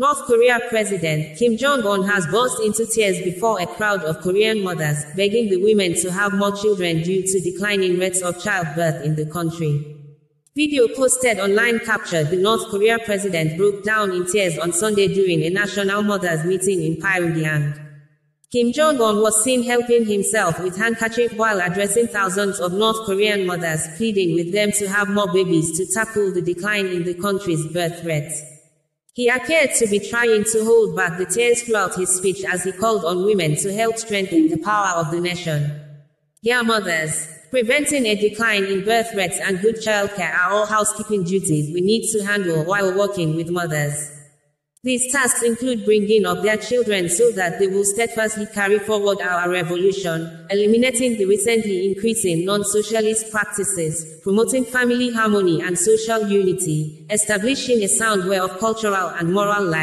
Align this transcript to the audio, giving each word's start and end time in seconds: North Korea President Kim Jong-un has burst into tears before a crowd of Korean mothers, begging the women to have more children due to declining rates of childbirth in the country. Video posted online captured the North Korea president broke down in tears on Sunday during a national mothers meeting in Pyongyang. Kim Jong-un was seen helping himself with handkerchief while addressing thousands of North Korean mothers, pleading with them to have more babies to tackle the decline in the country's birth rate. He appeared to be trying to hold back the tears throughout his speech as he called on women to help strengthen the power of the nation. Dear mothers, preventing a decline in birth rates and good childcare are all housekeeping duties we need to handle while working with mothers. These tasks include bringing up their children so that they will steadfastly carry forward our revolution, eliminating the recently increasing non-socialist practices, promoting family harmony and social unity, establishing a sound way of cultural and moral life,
North 0.00 0.24
Korea 0.24 0.58
President 0.70 1.36
Kim 1.36 1.58
Jong-un 1.58 2.04
has 2.04 2.26
burst 2.28 2.58
into 2.62 2.86
tears 2.86 3.20
before 3.20 3.60
a 3.60 3.66
crowd 3.66 4.02
of 4.02 4.22
Korean 4.22 4.64
mothers, 4.64 5.04
begging 5.14 5.50
the 5.50 5.62
women 5.62 5.92
to 6.00 6.10
have 6.10 6.32
more 6.32 6.56
children 6.56 7.02
due 7.02 7.22
to 7.22 7.40
declining 7.40 7.98
rates 7.98 8.22
of 8.22 8.42
childbirth 8.42 9.04
in 9.04 9.14
the 9.16 9.26
country. 9.26 9.84
Video 10.56 10.88
posted 10.96 11.38
online 11.38 11.80
captured 11.80 12.30
the 12.30 12.38
North 12.38 12.66
Korea 12.70 12.98
president 12.98 13.58
broke 13.58 13.84
down 13.84 14.12
in 14.12 14.24
tears 14.24 14.56
on 14.56 14.72
Sunday 14.72 15.06
during 15.06 15.42
a 15.42 15.50
national 15.50 16.02
mothers 16.02 16.46
meeting 16.46 16.80
in 16.82 16.96
Pyongyang. 16.96 17.78
Kim 18.50 18.72
Jong-un 18.72 19.20
was 19.20 19.44
seen 19.44 19.64
helping 19.64 20.06
himself 20.06 20.58
with 20.60 20.78
handkerchief 20.78 21.34
while 21.34 21.60
addressing 21.60 22.06
thousands 22.06 22.58
of 22.58 22.72
North 22.72 23.04
Korean 23.04 23.44
mothers, 23.44 23.86
pleading 23.98 24.34
with 24.34 24.50
them 24.50 24.72
to 24.72 24.88
have 24.88 25.10
more 25.10 25.30
babies 25.30 25.76
to 25.76 25.84
tackle 25.92 26.32
the 26.32 26.40
decline 26.40 26.86
in 26.86 27.04
the 27.04 27.12
country's 27.12 27.66
birth 27.66 28.02
rate. 28.02 28.32
He 29.14 29.28
appeared 29.28 29.70
to 29.78 29.86
be 29.86 29.98
trying 29.98 30.44
to 30.44 30.64
hold 30.64 30.96
back 30.96 31.18
the 31.18 31.26
tears 31.26 31.62
throughout 31.62 31.96
his 31.96 32.10
speech 32.10 32.44
as 32.44 32.64
he 32.64 32.72
called 32.72 33.04
on 33.04 33.24
women 33.24 33.56
to 33.56 33.72
help 33.72 33.98
strengthen 33.98 34.48
the 34.48 34.58
power 34.58 34.96
of 34.96 35.10
the 35.10 35.20
nation. 35.20 35.80
Dear 36.42 36.62
mothers, 36.62 37.26
preventing 37.50 38.06
a 38.06 38.14
decline 38.14 38.64
in 38.64 38.84
birth 38.84 39.12
rates 39.14 39.38
and 39.38 39.60
good 39.60 39.76
childcare 39.76 40.32
are 40.32 40.52
all 40.52 40.66
housekeeping 40.66 41.24
duties 41.24 41.74
we 41.74 41.80
need 41.80 42.08
to 42.12 42.24
handle 42.24 42.64
while 42.64 42.96
working 42.96 43.34
with 43.34 43.50
mothers. 43.50 44.19
These 44.82 45.12
tasks 45.12 45.42
include 45.42 45.84
bringing 45.84 46.24
up 46.24 46.42
their 46.42 46.56
children 46.56 47.10
so 47.10 47.30
that 47.32 47.58
they 47.58 47.66
will 47.66 47.84
steadfastly 47.84 48.46
carry 48.46 48.78
forward 48.78 49.20
our 49.20 49.50
revolution, 49.50 50.46
eliminating 50.48 51.18
the 51.18 51.26
recently 51.26 51.92
increasing 51.92 52.46
non-socialist 52.46 53.30
practices, 53.30 54.18
promoting 54.22 54.64
family 54.64 55.10
harmony 55.10 55.60
and 55.60 55.78
social 55.78 56.26
unity, 56.26 57.04
establishing 57.10 57.82
a 57.82 57.88
sound 57.88 58.26
way 58.26 58.38
of 58.38 58.58
cultural 58.58 59.08
and 59.08 59.34
moral 59.34 59.64
life, 59.64 59.76